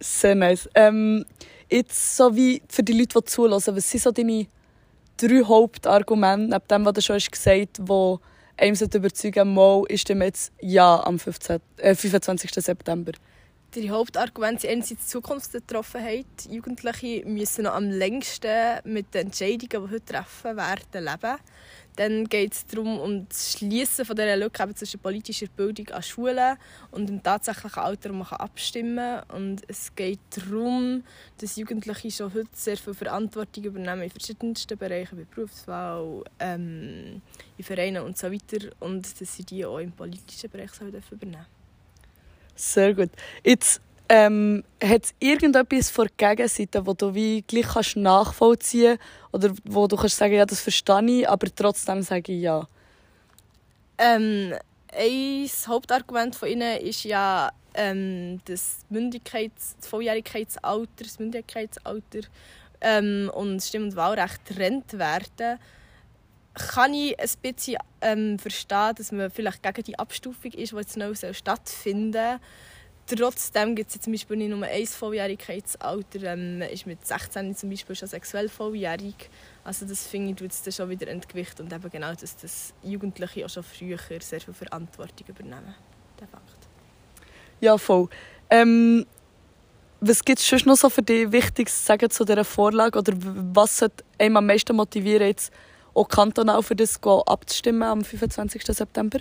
Sehr 0.00 0.34
nice. 0.34 0.68
Ähm, 0.74 1.24
jetzt 1.70 2.16
so 2.16 2.34
wie 2.34 2.62
für 2.68 2.82
die 2.82 2.92
Leute, 2.92 3.18
die 3.18 3.24
zuhören, 3.24 3.52
was 3.52 3.90
sind 3.90 4.02
so 4.02 4.10
deine 4.10 4.46
drei 5.16 5.42
Hauptargumente, 5.44 6.48
neben 6.48 6.68
dem, 6.68 6.84
was 6.84 6.94
du 6.94 7.02
schon 7.02 7.18
gesagt 7.18 7.78
hast, 7.78 7.88
die 7.88 8.16
einem 8.56 8.76
überzeugen 8.94 9.54
mal 9.54 9.84
ist 9.88 10.08
dem 10.08 10.22
jetzt 10.22 10.52
Ja 10.60 11.02
am 11.04 11.18
15, 11.18 11.60
äh, 11.78 11.94
25. 11.94 12.50
September? 12.52 13.12
Die 13.74 13.90
Hauptargumente 13.90 14.62
sind 14.62 14.70
einerseits 14.70 15.06
die 15.06 15.08
Zukunftsbetroffenheit. 15.08 16.26
Jugendliche 16.48 17.26
müssen 17.26 17.64
noch 17.64 17.74
am 17.74 17.90
längsten 17.90 18.78
mit 18.84 19.12
den 19.14 19.26
Entscheidungen, 19.26 19.88
die 19.88 19.94
heute 19.94 20.04
treffen 20.04 20.56
werden, 20.56 21.04
leben. 21.04 21.38
Dann 21.96 22.24
geht 22.24 22.52
es 22.52 22.66
darum, 22.66 22.98
um 22.98 23.28
das 23.28 23.52
Schließen 23.52 24.04
von 24.04 24.16
dieser 24.16 24.36
Lücke 24.36 24.74
zwischen 24.74 24.98
politischer 24.98 25.46
Bildung 25.46 25.88
an 25.90 26.02
Schulen 26.02 26.56
und 26.90 27.08
dem 27.08 27.22
tatsächlichen 27.22 27.78
Alter, 27.78 28.10
wo 28.10 28.14
man 28.14 28.26
abstimmen 28.26 28.96
kann. 28.96 29.36
Und 29.36 29.62
es 29.68 29.94
geht 29.94 30.18
darum, 30.30 31.04
dass 31.38 31.56
Jugendliche 31.56 32.10
schon 32.10 32.34
heute 32.34 32.48
sehr 32.52 32.76
viel 32.76 32.94
Verantwortung 32.94 33.64
übernehmen 33.64 34.02
in 34.02 34.10
verschiedensten 34.10 34.76
Bereichen, 34.76 35.18
wie 35.18 35.24
Berufswahl, 35.24 36.24
ähm, 36.40 37.22
in 37.56 37.64
Vereinen 37.64 38.02
und 38.02 38.18
so 38.18 38.30
weiter. 38.30 38.70
Und 38.80 39.20
dass 39.20 39.36
sie 39.36 39.44
die 39.44 39.64
auch 39.64 39.78
im 39.78 39.92
politischen 39.92 40.50
Bereich 40.50 40.70
übernehmen 40.80 41.06
sollen. 41.10 41.46
Sehr 42.56 42.94
gut. 42.94 43.10
Jetzt 43.44 43.80
Ähm, 44.08 44.64
Hat 44.82 45.04
es 45.04 45.14
irgendetwas 45.18 45.90
vor 45.90 46.06
der 46.06 46.36
Gegenseite, 46.36 46.86
wo 46.86 46.92
du 46.92 47.14
wie 47.14 47.42
gleich 47.42 47.66
kannst 47.66 47.96
nachvollziehen 47.96 48.98
oder 49.32 49.50
wo 49.64 49.86
du 49.86 49.96
kannst 49.96 50.18
sagen, 50.18 50.34
ja, 50.34 50.44
das 50.44 50.60
verstehe 50.60 51.20
ich, 51.20 51.28
aber 51.28 51.46
trotzdem 51.54 52.02
sage 52.02 52.32
ich 52.32 52.42
ja? 52.42 52.68
Ähm, 53.96 54.52
ein 54.92 55.50
Hauptargument 55.66 56.36
von 56.36 56.48
ihnen 56.48 56.78
ist 56.80 57.04
ja 57.04 57.50
ähm, 57.74 58.40
das, 58.44 58.78
Mündigkeits-, 58.90 59.76
das 59.78 59.88
Volljährigkeitsalter, 59.88 61.04
das 61.04 61.18
Mündigkeitsalter 61.18 62.20
ähm, 62.80 63.30
und 63.34 63.62
Stimm- 63.62 63.84
und 63.84 63.96
Wahlrecht 63.96 64.44
getrennt 64.44 64.92
werden. 64.92 65.58
Kann 66.52 66.94
ich 66.94 67.18
ein 67.18 67.28
bisschen 67.42 67.78
ähm, 68.00 68.38
verstehen, 68.38 68.94
dass 68.96 69.10
man 69.10 69.30
vielleicht 69.30 69.62
gegen 69.62 69.82
die 69.82 69.98
Abstufung 69.98 70.52
ist, 70.52 70.72
die 70.72 70.76
jetzt 70.76 70.96
neu 70.96 71.14
stattfinden 71.14 72.12
soll. 72.12 72.40
Trotzdem 73.06 73.74
gibt 73.74 73.94
es 73.94 74.00
zum 74.00 74.14
Beispiel 74.14 74.36
nicht 74.38 74.48
nur 74.48 74.64
ein 74.64 74.86
Volljährigkeitsalter. 74.86 76.22
Ähm, 76.22 76.58
man 76.58 76.68
ist 76.70 76.86
mit 76.86 77.06
16 77.06 77.54
zum 77.54 77.68
Beispiel 77.68 77.94
schon 77.94 78.08
sexuell 78.08 78.48
volljährig. 78.48 79.28
Also 79.62 79.84
das 79.84 80.06
finde 80.06 80.30
ich, 80.30 80.36
tut 80.36 80.50
es 80.50 80.74
schon 80.74 80.88
wieder 80.88 81.08
entgewicht 81.08 81.60
und 81.60 81.72
eben 81.72 81.90
genau, 81.90 82.14
dass 82.14 82.36
das 82.36 82.72
Jugendliche 82.82 83.44
auch 83.44 83.50
schon 83.50 83.62
früher 83.62 83.98
sehr 84.20 84.40
viel 84.40 84.54
Verantwortung 84.54 85.26
übernehmen. 85.28 85.74
De 86.18 86.26
facto. 86.26 86.68
Ja, 87.60 87.76
voll. 87.76 88.08
Ähm, 88.48 89.04
was 90.00 90.24
gibt 90.24 90.38
es 90.38 90.48
sonst 90.48 90.66
noch 90.66 90.76
so 90.76 90.88
für 90.88 91.02
dich 91.02 91.30
Wichtiges 91.30 91.80
zu 91.80 91.86
sagen 91.86 92.10
zu 92.10 92.24
dieser 92.24 92.44
Vorlage? 92.44 92.98
Oder 92.98 93.12
was 93.16 93.78
sollte 93.78 94.04
einem 94.18 94.38
am 94.38 94.46
meisten 94.46 94.76
motivieren, 94.76 95.26
jetzt 95.26 95.52
auch 95.94 96.08
kantonal 96.08 96.62
für 96.62 96.76
das 96.76 97.00
abzustimmen 97.02 97.82
am 97.82 98.04
25. 98.04 98.62
September? 98.64 99.20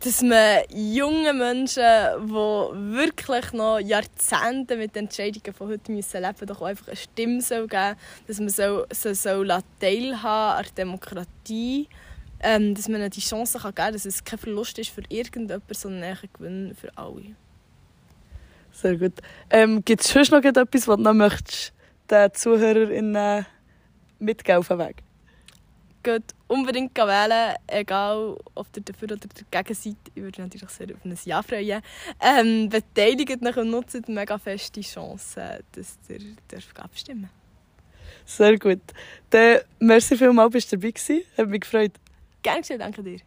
Dass 0.00 0.22
man 0.22 0.64
jungen 0.70 1.38
Menschen, 1.38 1.82
die 1.82 2.94
wirklich 2.94 3.52
noch 3.52 3.78
Jahrzehnte 3.78 4.76
mit 4.76 4.94
den 4.94 5.04
Entscheidungen 5.04 5.54
von 5.54 5.68
heute 5.68 5.90
müssen 5.90 6.22
leben 6.22 6.46
doch 6.46 6.60
einfach 6.60 6.88
eine 6.88 6.96
Stimme 6.96 7.38
geben 7.38 7.40
soll. 7.40 7.96
Dass 8.26 8.38
man 8.38 8.48
so, 8.50 8.84
so, 8.92 9.14
so 9.14 9.44
teilhaben 9.80 10.58
an 10.58 10.64
der 10.64 10.84
Demokratie 10.84 11.88
ähm, 12.40 12.74
dass 12.74 12.88
man 12.88 13.00
ihnen 13.00 13.10
die 13.10 13.20
Chance 13.20 13.58
geben 13.58 13.74
kann, 13.74 13.92
dass 13.92 14.04
es 14.04 14.22
kein 14.22 14.38
Verlust 14.38 14.78
ist 14.78 14.90
für 14.90 15.02
irgendjemanden, 15.08 15.74
sondern 15.74 16.04
ein 16.04 16.18
Gewinn 16.32 16.74
für 16.74 16.96
alle. 16.96 17.34
Sehr 18.72 18.96
gut. 18.96 19.14
Ähm, 19.50 19.84
Gibt 19.84 20.02
es 20.02 20.08
sonst 20.08 20.30
noch 20.30 20.42
etwas, 20.42 20.86
was 20.86 20.96
du 20.96 21.02
noch 21.02 21.14
möchtest, 21.14 21.72
den 22.10 22.32
ZuhörerInnen 22.32 23.46
mitgeben 24.20 24.58
auf 24.58 24.68
den 24.68 24.78
Weg? 24.78 25.02
Geht 26.02 26.34
unbedingt 26.48 26.96
wählen, 26.96 27.54
egal 27.66 28.36
ob 28.54 28.66
ihr 28.76 28.82
dafür 28.82 29.12
oder 29.12 29.16
dagegen 29.16 29.74
seid. 29.74 29.96
Ich 30.14 30.22
würde 30.22 30.42
mich 30.42 30.52
natürlich 30.52 30.70
sehr 30.70 30.94
auf 30.94 31.04
ein 31.04 31.16
Ja 31.24 31.42
freuen. 31.42 31.82
Ähm, 32.20 32.68
beteiligt 32.68 33.42
euch 33.44 33.56
und 33.56 33.70
nutzt 33.70 34.08
mega 34.08 34.38
feste 34.38 34.80
Chancen, 34.80 35.60
dass 35.72 35.98
ihr 36.08 36.36
dürft 36.50 36.78
abstimmen 36.80 37.30
Sehr 38.24 38.58
gut. 38.58 38.80
Dann 39.30 39.60
merci 39.78 40.16
vielmals, 40.16 40.52
dass 40.52 40.68
du 40.68 40.76
dabei 40.76 40.92
warst. 40.94 41.38
Hat 41.38 41.48
mich 41.48 41.60
gefreut. 41.60 41.92
Gerne 42.42 42.60
geschehen, 42.60 42.78
danke 42.78 43.02
dir. 43.02 43.20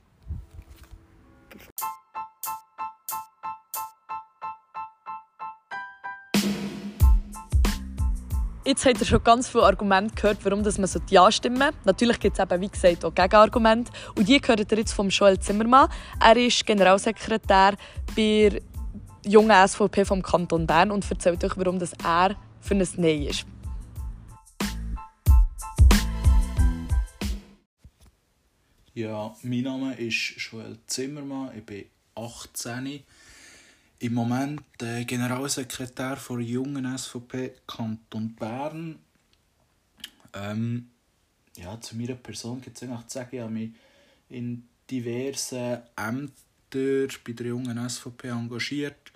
Jetzt 8.63 8.85
habt 8.85 8.99
ihr 8.99 9.07
schon 9.07 9.23
ganz 9.23 9.49
viele 9.49 9.63
Argumente 9.63 10.13
gehört, 10.13 10.45
warum 10.45 10.61
man 10.61 10.89
Ja 11.09 11.31
stimmen 11.31 11.57
sollte. 11.57 11.77
Natürlich 11.83 12.19
gibt 12.19 12.37
es 12.37 12.43
eben, 12.43 12.61
wie 12.61 12.69
gesagt, 12.69 13.03
auch 13.03 13.15
Gegenargumente. 13.15 13.91
Und 14.15 14.27
die 14.27 14.39
gehört 14.39 14.71
ihr 14.71 14.77
jetzt 14.77 14.93
vom 14.93 15.09
Joel 15.09 15.39
Zimmermann. 15.39 15.89
Er 16.19 16.37
ist 16.37 16.63
Generalsekretär 16.63 17.75
bei 18.15 18.61
jungen 19.25 19.67
SVP 19.67 20.05
vom 20.05 20.21
Kanton 20.21 20.67
Bern 20.67 20.91
und 20.91 21.09
erzählt 21.09 21.43
euch, 21.43 21.57
warum 21.57 21.79
das 21.79 21.93
er 22.03 22.35
für 22.59 22.75
ein 22.75 22.87
Nein 22.97 23.23
ist. 23.23 23.47
Ja, 28.93 29.35
mein 29.41 29.61
Name 29.61 29.95
ist 29.95 30.35
Joel 30.37 30.77
Zimmermann, 30.85 31.49
ich 31.57 31.65
bin 31.65 31.85
18. 32.13 33.03
Im 34.01 34.15
Moment 34.15 34.63
äh, 34.81 35.05
Generalsekretär 35.05 36.17
der 36.27 36.39
jungen 36.39 36.97
SVP 36.97 37.53
Kanton 37.67 38.33
Bern. 38.33 38.97
Ähm, 40.33 40.89
ja, 41.55 41.79
zu 41.79 41.95
meiner 41.95 42.15
Person 42.15 42.61
gibt 42.61 42.77
es 42.77 42.89
eigentlich 42.89 43.05
zu 43.05 43.19
sagen, 43.19 43.29
ich 43.31 43.41
habe 43.41 43.51
mich 43.51 43.69
in 44.29 44.67
diversen 44.89 45.81
Ämtern 45.95 46.31
bei 46.71 47.33
der 47.33 47.45
jungen 47.45 47.89
SVP 47.89 48.29
engagiert 48.29 49.11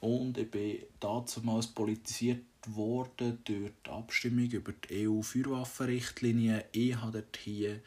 und 0.00 0.36
ich 0.36 0.50
bin 0.50 0.78
damals 0.98 1.68
politisiert 1.68 2.42
worden 2.66 3.38
durch 3.44 3.70
die 3.86 3.90
Abstimmung 3.90 4.50
über 4.50 4.72
die 4.72 5.06
EU-Feuerwaffenrichtlinie. 5.06 6.64
Ich 6.72 6.96
habe 6.96 7.12
dort 7.20 7.36
hier 7.36 7.80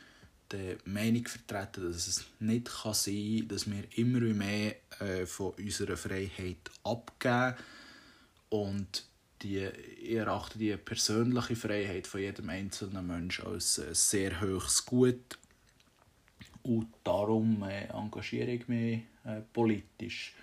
die 0.51 0.77
Meinung 0.85 1.25
vertreten, 1.27 1.91
dass 1.91 2.07
es 2.07 2.25
nicht 2.39 2.69
kann 2.69 2.93
sein 2.93 3.39
kann, 3.39 3.47
dass 3.49 3.69
wir 3.69 3.83
immer 3.97 4.19
mehr 4.19 4.75
äh, 4.99 5.25
von 5.25 5.53
unserer 5.53 5.97
Freiheit 5.97 6.69
abgeben. 6.83 7.55
Und 8.49 9.03
die, 9.41 9.65
ich 9.65 10.15
erachte 10.15 10.57
die 10.57 10.75
persönliche 10.77 11.55
Freiheit 11.55 12.07
von 12.07 12.21
jedem 12.21 12.49
einzelnen 12.49 13.05
Menschen 13.05 13.45
als 13.45 13.77
äh, 13.77 13.93
sehr 13.93 14.41
hohes 14.41 14.85
Gut. 14.85 15.37
Und 16.63 16.87
darum 17.03 17.63
äh, 17.63 17.85
engagiere 17.87 18.51
ich 18.51 18.67
mich 18.67 19.01
äh, 19.25 19.41
politisch. 19.53 20.33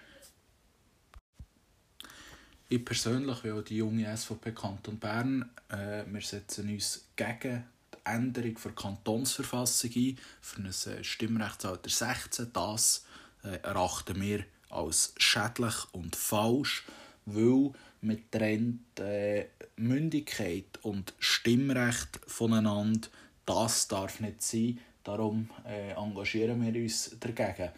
Ich 2.68 2.84
persönlich, 2.84 3.44
wie 3.44 3.52
auch 3.52 3.62
die 3.62 3.76
junge 3.76 4.16
SVP 4.16 4.52
Kanton 4.52 4.98
Bern, 4.98 5.50
äh, 5.68 6.04
wir 6.06 6.22
setzen 6.22 6.68
uns 6.70 7.08
gegen 7.14 7.64
Änderung 8.04 8.56
der 8.62 8.72
Kantonsverfassung 8.72 9.90
ein 9.94 10.18
für 10.40 10.60
ein 10.60 10.66
äh, 10.66 11.04
Stimmrechtsalter 11.04 11.90
16. 11.90 12.52
Das 12.52 13.04
äh, 13.42 13.56
erachten 13.62 14.20
wir 14.20 14.44
als 14.70 15.14
schädlich 15.18 15.74
und 15.92 16.16
falsch, 16.16 16.84
weil 17.26 17.72
man 18.00 18.22
trennt 18.30 19.00
äh, 19.00 19.46
Mündigkeit 19.76 20.78
und 20.82 21.14
Stimmrecht 21.18 22.20
voneinander. 22.26 23.08
Das 23.46 23.88
darf 23.88 24.20
nicht 24.20 24.42
sein. 24.42 24.78
Darum 25.04 25.50
äh, 25.66 25.92
engagieren 25.92 26.62
wir 26.64 26.82
uns 26.82 27.16
dagegen. 27.20 27.70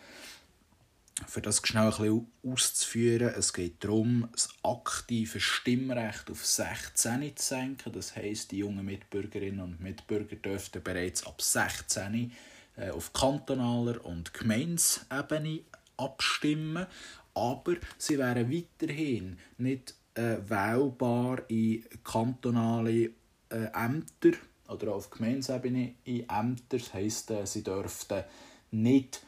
Für 1.27 1.43
das 1.43 1.61
schnell 1.65 1.85
ein 1.85 1.91
bisschen 1.91 2.27
auszuführen, 2.45 3.35
es 3.37 3.53
geht 3.53 3.83
darum, 3.83 4.29
das 4.33 4.49
aktive 4.63 5.41
Stimmrecht 5.41 6.31
auf 6.31 6.47
16 6.47 7.37
zu 7.37 7.45
senken. 7.45 7.93
Das 7.93 8.15
heisst, 8.15 8.53
die 8.53 8.59
jungen 8.59 8.85
Mitbürgerinnen 8.85 9.61
und 9.61 9.81
Mitbürger 9.81 10.37
dürften 10.37 10.83
bereits 10.83 11.27
ab 11.27 11.43
16 11.43 12.33
äh, 12.77 12.91
auf 12.91 13.13
kantonaler 13.13 14.05
und 14.05 14.35
Gemeindesebene 14.35 15.61
abstimmen, 15.97 16.87
aber 17.35 17.75
sie 17.99 18.19
wären 18.19 18.53
weiterhin 18.53 19.39
nicht 19.59 19.95
äh, 20.15 20.37
wählbar 20.47 21.43
in 21.49 21.85
kantonale 22.05 23.11
äh, 23.51 23.67
Ämter 23.75 24.39
oder 24.69 24.95
auf 24.95 25.11
Gemeindesebene 25.11 25.95
in 26.05 26.29
Ämter. 26.29 26.79
Das 26.79 26.95
heisst, 26.95 27.31
äh, 27.31 27.47
sie 27.47 27.63
dürften 27.63 28.25
nicht 28.71 29.23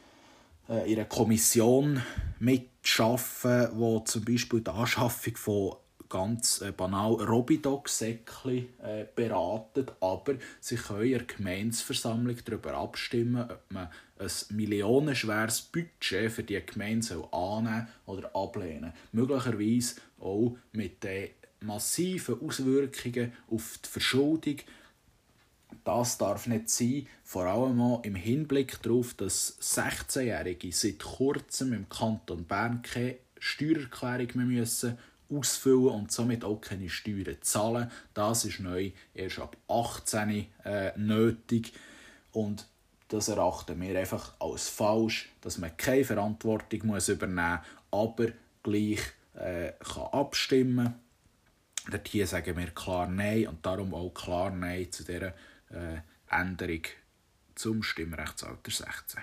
in 0.69 0.97
einer 0.97 1.05
Kommission 1.05 2.01
mitschaffen, 2.39 3.69
wo 3.73 3.99
zum 4.01 4.23
Beispiel 4.23 4.61
die 4.61 4.69
Anschaffung 4.69 5.35
von 5.35 5.75
ganz 6.09 6.61
äh, 6.61 6.71
banal 6.71 7.13
Robidog-Säckchen 7.13 8.67
äh, 8.83 9.05
beraten, 9.15 9.85
aber 10.01 10.35
sie 10.59 10.75
können 10.75 11.03
in 11.03 11.11
der 11.11 11.23
Gemeinsversammlung 11.23 12.35
darüber 12.43 12.73
abstimmen, 12.73 13.49
ob 13.49 13.61
man 13.69 13.89
ein 14.17 14.31
millionenschweres 14.49 15.61
Budget 15.61 16.31
für 16.31 16.43
die 16.43 16.59
Gemeinde 16.65 17.23
annehmen 17.31 17.87
oder 18.05 18.35
ablehnen. 18.35 18.93
Möglicherweise 19.11 20.01
auch 20.19 20.57
mit 20.73 21.03
den 21.03 21.29
massiven 21.61 22.41
Auswirkungen 22.41 23.33
auf 23.49 23.79
die 23.83 23.89
Verschuldung 23.89 24.57
das 25.83 26.17
darf 26.17 26.47
nicht 26.47 26.69
sein, 26.69 27.07
vor 27.23 27.45
allem 27.45 27.81
auch 27.81 28.03
im 28.03 28.15
Hinblick 28.15 28.81
darauf, 28.81 29.13
dass 29.13 29.59
16-Jährige 29.61 30.71
seit 30.71 30.99
kurzem 30.99 31.73
im 31.73 31.89
Kanton 31.89 32.45
Bern 32.45 32.81
keine 32.81 33.17
Steuererklärung 33.39 34.27
mehr 34.35 34.45
müssen 34.45 34.97
ausfüllen 35.31 35.89
und 35.89 36.11
somit 36.11 36.43
auch 36.43 36.59
keine 36.59 36.89
Steuern 36.89 37.37
zahlen. 37.41 37.91
Das 38.13 38.45
ist 38.45 38.59
neu 38.59 38.91
erst 39.13 39.39
ab 39.39 39.55
18 39.67 40.47
äh, 40.65 40.91
nötig 40.97 41.73
und 42.31 42.65
das 43.09 43.27
erachten 43.27 43.79
wir 43.81 43.99
einfach 43.99 44.33
als 44.39 44.69
falsch, 44.69 45.29
dass 45.41 45.57
man 45.57 45.75
keine 45.77 46.05
Verantwortung 46.05 46.85
muss 46.85 47.09
übernehmen 47.09 47.59
muss, 47.59 47.99
aber 47.99 48.27
gleich 48.63 49.01
äh, 49.35 49.71
kann 49.79 50.11
abstimmen 50.11 50.93
kann. 51.89 52.01
Hier 52.07 52.27
sagen 52.27 52.57
wir 52.57 52.67
klar 52.67 53.07
Nein 53.07 53.47
und 53.47 53.65
darum 53.65 53.93
auch 53.93 54.13
klar 54.13 54.51
Nein 54.51 54.91
zu 54.91 55.03
dieser 55.03 55.33
äh, 55.71 56.01
Änderung 56.29 56.83
zum 57.55 57.83
Stimmrechtsalter 57.83 58.71
16. 58.71 59.21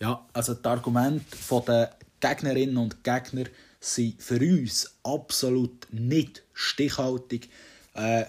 Ja, 0.00 0.26
also 0.32 0.54
das 0.54 0.64
Argument 0.64 1.24
der 1.66 1.96
Gegnerinnen 2.20 2.76
und 2.76 3.02
Gegner 3.02 3.46
sind 3.80 4.22
für 4.22 4.40
uns 4.40 4.94
absolut 5.02 5.86
nicht 5.90 6.42
stichhaltig. 6.52 7.48
Äh, 7.94 8.24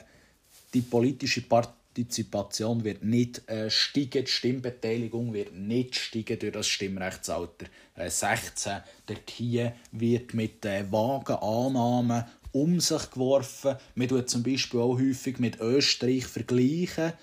die 0.74 0.82
politische 0.82 1.42
Partizipation 1.42 2.84
wird 2.84 3.04
nicht 3.04 3.48
äh, 3.50 3.70
steigen, 3.70 4.26
die 4.26 4.32
Stimmbeteiligung 4.32 5.34
wird 5.34 5.54
nicht 5.54 5.96
steigen 5.96 6.40
durch 6.40 6.54
das 6.54 6.68
Stimmrechtsalter 6.68 7.66
äh, 7.96 8.10
16. 8.10 8.82
Dort 9.06 9.30
hier 9.30 9.74
wird 9.92 10.34
mit 10.34 10.64
äh, 10.66 10.90
vagen 10.92 11.36
Annahmen 11.36 12.26
um 12.62 12.80
sich 12.80 13.12
geworfen. 13.12 13.76
Man 13.96 14.08
tut 14.08 14.30
zum 14.30 14.44
Beispiel 14.44 14.80
auch 14.80 15.00
häufig 15.00 15.40
mit 15.40 15.60
Österreich 15.60 16.26
vergleichen, 16.26 17.14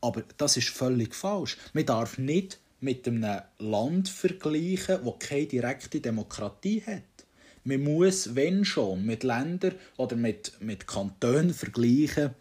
aber 0.00 0.22
das 0.36 0.56
ist 0.56 0.68
völlig 0.68 1.14
falsch. 1.14 1.56
Man 1.72 1.86
darf 1.86 2.18
nicht 2.18 2.58
mit 2.80 3.06
einem 3.08 3.40
Land 3.58 4.08
vergleichen, 4.08 4.98
das 5.04 5.14
keine 5.18 5.46
direkte 5.46 6.00
Demokratie 6.00 6.82
hat. 6.86 7.02
Man 7.64 7.82
muss, 7.82 8.34
wenn 8.34 8.64
schon, 8.64 9.06
mit 9.06 9.22
Ländern 9.22 9.74
oder 9.96 10.16
mit, 10.16 10.52
mit 10.60 10.86
Kantonen 10.86 11.54
vergleichen, 11.54 12.34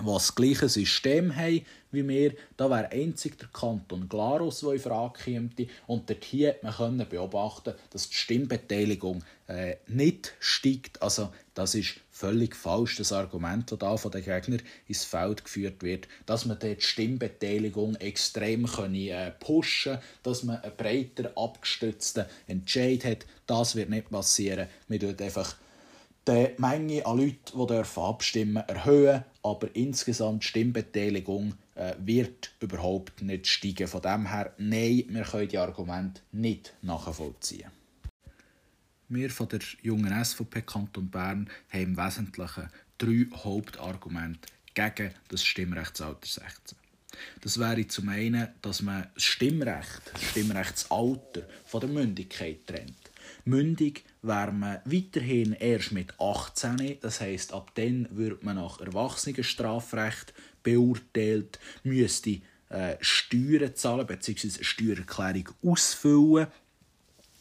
die 0.00 0.06
das 0.06 0.34
gleiche 0.34 0.68
System 0.68 1.34
haben 1.34 1.64
wie 1.94 2.06
wir. 2.06 2.34
Da 2.56 2.68
wäre 2.68 2.90
einzig 2.90 3.38
der 3.38 3.48
Kanton 3.48 4.08
Glarus, 4.08 4.60
der 4.60 4.72
in 4.72 4.80
Frage 4.80 5.20
käme. 5.22 5.50
Und 5.86 6.10
dort 6.10 6.24
hier 6.24 6.56
man 6.62 7.08
beobachten, 7.08 7.74
dass 7.90 8.08
die 8.08 8.14
Stimmbeteiligung 8.14 9.22
äh, 9.46 9.76
nicht 9.86 10.34
steigt. 10.40 11.00
Also 11.00 11.32
das 11.54 11.74
ist 11.74 11.94
völlig 12.10 12.54
falsch, 12.54 12.96
das 12.96 13.12
Argument, 13.12 13.70
das 13.70 13.78
da 13.78 13.96
von 13.96 14.10
den 14.10 14.24
Gegnern 14.24 14.62
ins 14.86 15.04
Feld 15.04 15.44
geführt 15.44 15.82
wird, 15.82 16.08
dass 16.26 16.44
man 16.44 16.58
die 16.58 16.76
Stimmbeteiligung 16.78 17.96
extrem 17.96 18.66
können, 18.66 18.94
äh, 18.94 19.30
pushen 19.32 19.98
dass 20.22 20.42
man 20.42 20.60
einen 20.60 20.76
breiter 20.76 21.32
abgestützten 21.36 22.26
Entscheid 22.46 23.04
hat. 23.04 23.26
Das 23.46 23.76
wird 23.76 23.90
nicht 23.90 24.10
passieren. 24.10 24.68
Wir 24.88 24.98
einfach 25.20 25.56
die 26.26 26.50
Menge 26.58 27.04
an 27.06 27.18
Leuten, 27.18 27.66
die 27.66 28.00
abstimmen 28.00 28.54
dürfen, 28.54 28.68
erhöhen, 28.68 29.24
aber 29.42 29.74
insgesamt 29.74 30.42
die 30.42 30.48
Stimmbeteiligung 30.48 31.54
äh, 31.74 31.94
wird 31.98 32.52
überhaupt 32.60 33.22
nicht 33.22 33.46
steigen. 33.46 33.88
Von 33.88 34.02
dem 34.02 34.26
her, 34.26 34.54
nein, 34.58 35.04
wir 35.08 35.24
können 35.24 35.48
die 35.48 35.58
Argumente 35.58 36.22
nicht 36.32 36.74
nachvollziehen. 36.82 37.70
Wir 39.08 39.30
von 39.30 39.48
der 39.48 39.60
jungen 39.82 40.24
SVP 40.24 40.62
Kanton 40.62 41.10
Bern 41.10 41.50
haben 41.68 41.82
im 41.82 41.96
Wesentlichen 41.96 42.70
drei 42.96 43.26
Hauptargumente 43.36 44.48
gegen 44.72 45.10
das 45.28 45.44
Stimmrechtsalter 45.44 46.26
16. 46.26 46.78
Das 47.42 47.58
wäre 47.58 47.86
zum 47.86 48.08
einen, 48.08 48.48
dass 48.62 48.82
man 48.82 49.06
das 49.14 49.22
Stimmrecht, 49.22 50.02
das 50.12 50.22
Stimmrechtsalter 50.22 51.42
von 51.64 51.80
der 51.80 51.90
Mündigkeit 51.90 52.66
trennt. 52.66 53.03
Mündig 53.46 54.04
wäre 54.22 54.52
man 54.52 54.78
weiterhin 54.86 55.52
erst 55.52 55.92
mit 55.92 56.18
18, 56.18 56.98
das 57.00 57.20
heißt 57.20 57.52
ab 57.52 57.72
dann 57.74 58.08
wird 58.10 58.42
man 58.42 58.56
nach 58.56 58.80
Erwachsenenstrafrecht 58.80 60.32
beurteilt, 60.62 61.58
müsste 61.82 62.40
äh, 62.70 62.96
Steuern 63.00 63.74
zahlen 63.74 64.06
bzw. 64.06 64.48
eine 64.54 64.64
Steuererklärung 64.64 65.50
ausfüllen 65.62 66.46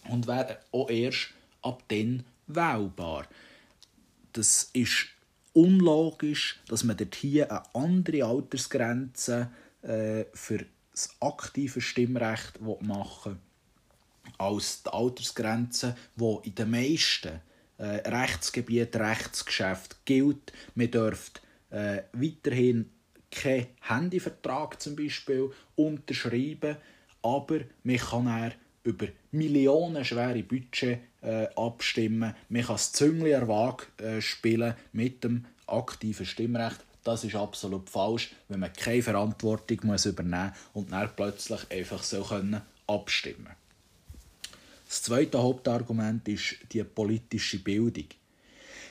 und 0.09 0.27
wäre 0.27 0.59
auch 0.73 0.89
erst 0.89 1.29
ab 1.61 1.83
dann 1.87 2.25
wählbar. 2.47 3.25
Das 4.33 4.71
ist 4.73 5.07
unlogisch, 5.53 6.59
dass 6.67 6.83
man 6.83 6.97
dort 6.97 7.15
hier 7.15 7.49
eine 7.49 7.63
andere 7.73 8.25
Altersgrenze 8.25 9.49
äh, 9.83 10.25
für 10.33 10.65
das 10.91 11.15
aktive 11.21 11.79
Stimmrecht 11.79 12.59
machen 12.81 13.33
will 13.33 13.52
als 14.43 14.83
die 14.83 14.89
Altersgrenze, 14.89 15.95
die 16.15 16.37
in 16.43 16.55
den 16.55 16.71
meisten 16.71 17.41
äh, 17.77 18.07
Rechtsgebieten, 18.09 19.01
Rechtsgeschäften 19.01 19.97
gilt. 20.05 20.53
Man 20.75 20.91
dürfte 20.91 21.41
äh, 21.69 22.03
weiterhin 22.13 22.89
keinen 23.31 23.67
Handyvertrag 23.81 24.81
zum 24.81 24.95
Beispiel 24.95 25.51
unterschreiben, 25.75 26.77
aber 27.21 27.59
man 27.83 27.97
kann 27.97 28.27
er 28.27 28.51
über 28.83 29.07
millionenschwere 29.31 30.43
Budget 30.43 30.99
äh, 31.21 31.47
abstimmen. 31.55 32.35
Man 32.49 32.61
kann 32.63 32.75
das 32.75 32.91
Züngli 32.91 33.31
äh, 33.31 34.21
spielen 34.21 34.75
mit 34.91 35.23
dem 35.23 35.45
aktiven 35.67 36.25
Stimmrecht. 36.25 36.83
Das 37.03 37.23
ist 37.23 37.35
absolut 37.35 37.89
falsch, 37.89 38.31
wenn 38.49 38.59
man 38.59 38.73
keine 38.73 39.01
Verantwortung 39.01 39.79
muss 39.83 40.05
übernehmen 40.05 40.53
muss 40.73 40.83
und 40.83 40.91
dann 40.91 41.09
plötzlich 41.15 41.69
einfach 41.71 42.03
so 42.03 42.23
können 42.23 42.61
abstimmen 42.87 43.62
Das 44.93 45.01
zweite 45.01 45.41
Hauptargument 45.41 46.27
ist 46.27 46.57
die 46.71 46.83
politische 46.83 47.57
Bildung. 47.57 48.05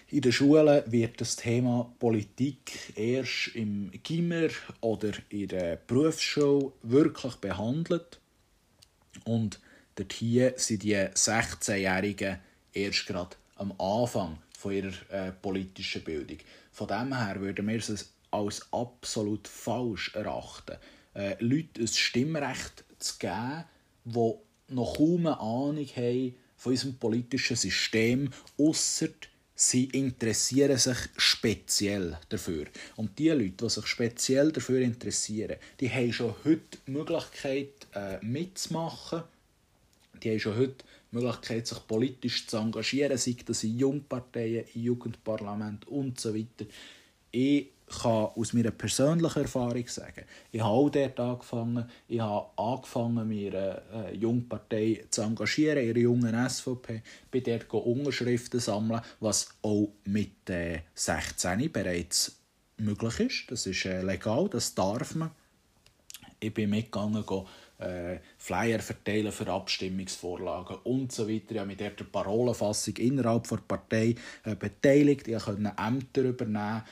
In 0.08 0.20
den 0.20 0.32
Schulen 0.32 0.82
wird 0.90 1.20
das 1.20 1.36
Thema 1.36 1.94
Politik 2.00 2.96
erst 2.96 3.54
im 3.54 3.88
Gimmer 4.02 4.48
oder 4.80 5.12
in 5.28 5.46
der 5.46 5.76
Berufsschule 5.76 6.72
wirklich 6.82 7.36
behandelt. 7.36 8.18
Und 9.22 9.60
dort 9.94 10.12
hier 10.12 10.54
sind 10.56 10.82
die 10.82 10.96
16-Jährigen 10.96 12.40
erst 12.72 13.06
gerade 13.06 13.36
am 13.54 13.70
Anfang 13.78 14.38
von 14.58 14.72
ihrer 14.72 14.92
äh, 15.08 15.30
politischen 15.30 16.02
Bildung. 16.02 16.38
Von 16.72 16.88
dem 16.88 17.16
her 17.16 17.40
würden 17.40 17.68
wir 17.68 17.76
es 17.78 18.12
als 18.32 18.66
absolut 18.72 19.46
falsch 19.46 20.16
erachten, 20.16 20.78
äh, 21.14 21.36
Leuten 21.38 21.82
ein 21.82 21.86
Stimmrecht 21.86 22.82
zu 22.98 23.18
geben, 23.20 23.66
die 24.04 24.32
noch 24.72 24.96
kaum 24.96 25.26
eine 25.26 25.40
Ahnung 25.40 25.86
haben 25.96 26.34
von 26.56 26.72
unserem 26.72 26.94
politischen 26.94 27.56
System, 27.56 28.30
außer 28.58 29.08
sie 29.54 29.84
interessieren 29.84 30.78
sich 30.78 30.96
speziell 31.16 32.18
dafür. 32.28 32.66
Und 32.96 33.18
die 33.18 33.28
Leute, 33.28 33.50
die 33.50 33.68
sich 33.68 33.86
speziell 33.86 34.52
dafür 34.52 34.80
interessieren, 34.80 35.56
die 35.80 35.90
haben 35.90 36.12
schon 36.12 36.34
heute 36.44 36.78
die 36.86 36.90
Möglichkeit 36.90 37.86
äh, 37.94 38.24
mitzumachen. 38.24 39.22
Die 40.22 40.30
haben 40.30 40.40
schon 40.40 40.56
heute 40.56 40.84
die 41.10 41.16
Möglichkeit, 41.16 41.66
sich 41.66 41.86
politisch 41.86 42.46
zu 42.46 42.56
engagieren, 42.56 43.18
sei 43.18 43.36
das 43.44 43.64
in 43.64 43.78
Jungparteien, 43.78 44.64
im 44.74 44.82
Jugendparlament 44.82 45.86
und 45.88 46.18
so 46.18 46.34
weiter. 46.34 46.66
Ich 47.30 47.68
kann 47.92 48.28
aus 48.34 48.52
meiner 48.52 48.70
persönlichen 48.70 49.42
Erfahrung 49.42 49.86
sagen, 49.86 50.24
ich 50.50 50.60
habe 50.60 50.70
auch 50.70 50.90
dort 50.90 51.20
angefangen, 51.20 51.88
ich 52.08 52.20
habe 52.20 52.46
angefangen, 52.56 53.30
eine 53.30 53.82
äh, 53.92 54.16
Jungpartei 54.16 55.04
zu 55.10 55.22
engagieren, 55.22 55.84
ihre 55.84 55.98
jungen 55.98 56.48
SVP, 56.48 57.02
bin 57.30 57.44
dort 57.44 57.72
Unterschriften 57.72 58.60
sammeln, 58.60 59.00
was 59.20 59.48
auch 59.62 59.88
mit 60.04 60.48
äh, 60.50 60.80
16 60.94 61.70
bereits 61.72 62.36
möglich 62.78 63.20
ist. 63.20 63.50
Das 63.50 63.66
ist 63.66 63.84
äh, 63.84 64.02
legal, 64.02 64.48
das 64.48 64.74
darf 64.74 65.14
man. 65.14 65.30
Ich 66.40 66.52
bin 66.52 66.70
mitgegangen, 66.70 67.24
go, 67.24 67.46
äh, 67.82 68.18
Flyer 68.38 68.80
verteilen 68.80 69.32
für 69.32 69.48
Abstimmungsvorlagen 69.48 70.78
und 70.84 71.12
so 71.12 71.28
weiter. 71.28 71.52
Ich 71.52 71.58
habe 71.58 71.68
mich 71.68 71.78
dort 71.78 72.00
der 72.00 72.04
Parolenfassung 72.04 72.96
innerhalb 72.96 73.48
der 73.48 73.56
Partei 73.56 74.14
äh, 74.44 74.54
beteiligt. 74.54 75.28
Ich 75.28 75.42
konnte 75.42 75.72
Ämter 75.76 76.22
übernehmen. 76.22 76.82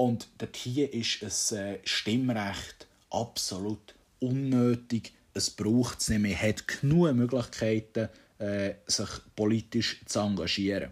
Und 0.00 0.28
dort 0.38 0.56
hier 0.56 0.90
ist 0.94 1.52
ein 1.52 1.58
äh, 1.58 1.78
Stimmrecht 1.84 2.86
absolut 3.10 3.94
unnötig. 4.18 5.12
Es 5.34 5.50
braucht 5.50 6.00
es 6.00 6.08
nicht 6.08 6.22
mehr. 6.22 6.38
Man 6.38 6.48
hat 6.48 6.66
genug 6.66 7.12
Möglichkeiten, 7.12 8.08
äh, 8.38 8.76
sich 8.86 9.10
politisch 9.36 10.00
zu 10.06 10.20
engagieren. 10.20 10.90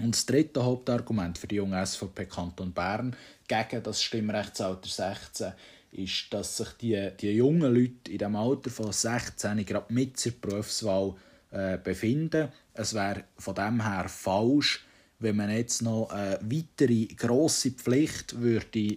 Und 0.00 0.14
das 0.14 0.24
dritte 0.24 0.64
Hauptargument 0.64 1.36
für 1.36 1.46
die 1.46 1.56
junge 1.56 1.84
SVP 1.84 2.24
Kanton 2.24 2.72
Bern 2.72 3.14
gegen 3.46 3.82
das 3.82 4.02
Stimmrechtsalter 4.02 4.88
16 4.88 5.52
ist, 5.92 6.32
dass 6.32 6.56
sich 6.56 6.70
die, 6.80 7.10
die 7.20 7.32
jungen 7.32 7.74
Leute 7.74 8.10
in 8.12 8.16
dem 8.16 8.34
Alter 8.34 8.70
von 8.70 8.92
16 8.92 9.62
gerade 9.66 9.92
mit 9.92 10.18
zur 10.18 10.32
Berufswahl 10.40 11.16
äh, 11.50 11.76
befinden. 11.76 12.48
Es 12.72 12.94
wäre 12.94 13.24
von 13.36 13.54
dem 13.54 13.84
her 13.84 14.08
falsch, 14.08 14.86
wenn 15.20 15.36
man 15.36 15.50
jetzt 15.50 15.82
noch 15.82 16.10
eine 16.10 16.38
weitere 16.42 17.06
grosse 17.06 17.70
Pflicht 17.70 18.40
würde 18.40 18.96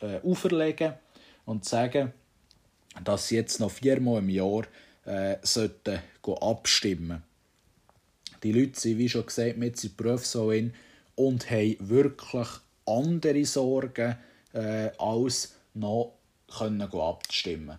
äh, 0.00 0.20
auferlegen 0.22 0.94
und 1.44 1.64
sagen, 1.64 2.12
dass 3.04 3.28
sie 3.28 3.36
jetzt 3.36 3.60
noch 3.60 3.70
viermal 3.70 4.20
im 4.20 4.30
Jahr 4.30 4.64
äh, 5.04 5.36
sollten 5.42 5.98
abstimmen. 6.40 7.22
Die 8.42 8.52
Leute 8.52 8.78
sind, 8.78 8.98
wie 8.98 9.08
schon 9.08 9.26
gesagt, 9.26 9.56
mit 9.56 9.82
der 9.82 9.88
Berufswahl 9.96 10.72
und 11.14 11.50
haben 11.50 11.76
wirklich 11.80 12.48
andere 12.86 13.44
Sorgen, 13.44 14.16
äh, 14.52 14.90
als 14.98 15.56
noch 15.74 16.14
können 16.58 16.82
abstimmen 16.82 17.78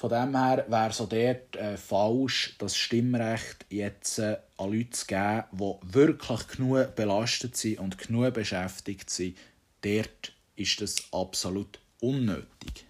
von 0.00 0.08
dem 0.08 0.34
her 0.34 0.64
wäre 0.68 0.88
auch 0.88 1.08
dort 1.10 1.56
äh, 1.56 1.76
falsch, 1.76 2.54
das 2.58 2.74
Stimmrecht 2.74 3.66
jetzt 3.68 4.18
äh, 4.18 4.38
an 4.56 4.72
Leute 4.72 4.90
zu 4.92 5.04
geben, 5.04 5.42
die 5.52 5.94
wirklich 5.94 6.48
genug 6.48 6.94
belastet 6.94 7.54
sind 7.54 7.80
und 7.80 7.98
genug 7.98 8.32
beschäftigt 8.32 9.10
sind. 9.10 9.36
Dort 9.82 10.32
ist 10.56 10.80
das 10.80 10.96
absolut 11.12 11.78
unnötig. 12.00 12.86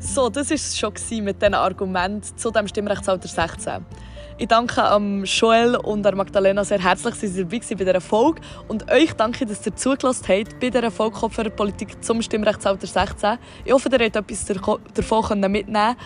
So, 0.00 0.28
das 0.28 0.50
war 0.50 0.56
es 0.56 0.76
schon 0.76 0.92
mit 1.22 1.40
diesen 1.40 1.54
Argumenten 1.54 2.36
zu 2.36 2.50
dem 2.50 2.66
Stimmrechtsalter 2.66 3.28
16. 3.28 3.86
Ich 4.38 4.48
danke 4.48 4.82
am 4.82 5.24
Joel 5.24 5.76
und 5.76 6.02
der 6.02 6.14
Magdalena 6.16 6.64
sehr 6.64 6.82
herzlich, 6.82 7.14
dass 7.14 7.32
sie 7.32 7.44
dabei 7.44 7.58
bei 7.58 7.84
dieser 7.84 8.00
Folge. 8.00 8.40
Und 8.68 8.90
euch 8.90 9.12
danke, 9.12 9.46
dass 9.46 9.66
ihr 9.66 9.76
zugelassen 9.76 10.26
habt 10.28 10.58
bei 10.58 10.70
dieser 10.70 10.90
Folge 10.90 11.18
Kopfhörerpolitik 11.18 12.02
zum 12.02 12.22
Stimmrechtsalter 12.22 12.86
16. 12.86 13.38
Ich 13.64 13.72
hoffe, 13.72 13.88
ihr 13.92 13.98
habt 13.98 14.16
etwas 14.16 14.44
davon 14.94 15.40
mitnehmen 15.40 15.64
können. 15.64 15.96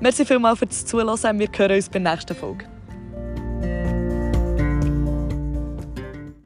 Merci 0.00 0.24
vielmals 0.24 0.58
fürs 0.58 0.86
Zuhören. 0.86 1.38
Wir 1.38 1.48
hören 1.56 1.72
uns 1.72 1.88
bei 1.88 1.98
der 1.98 2.12
nächsten 2.12 2.36
Folge. 2.36 2.69